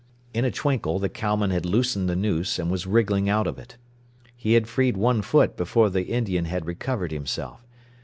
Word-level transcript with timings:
In 0.33 0.45
a 0.45 0.49
twinkle 0.49 0.97
the 0.97 1.09
cowman 1.09 1.51
had 1.51 1.63
loosened 1.63 2.09
the 2.09 2.15
noose, 2.15 2.57
and 2.57 2.71
was 2.71 2.87
wriggling 2.87 3.29
out 3.29 3.45
of 3.45 3.59
it. 3.59 3.77
He 4.35 4.53
had 4.53 4.65
freed 4.65 4.97
one 4.97 5.21
foot 5.21 5.55
before 5.55 5.91
the 5.91 6.05
Indian 6.07 6.45
had 6.45 6.65
recovered 6.65 7.11
himself. 7.11 7.63